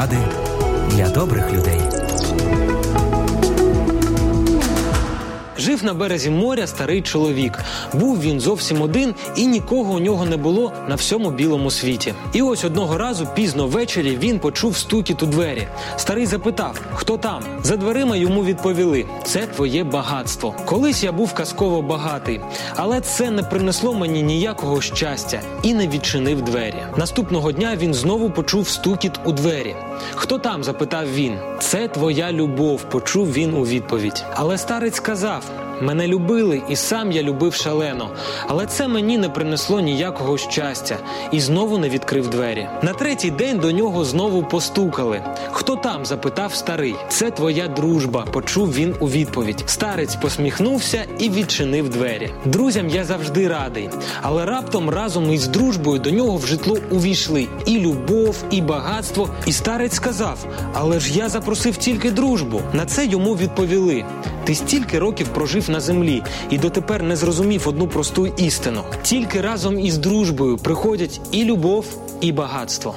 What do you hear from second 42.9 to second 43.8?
третій день до